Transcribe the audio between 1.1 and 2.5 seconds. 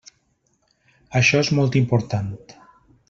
Això és molt important.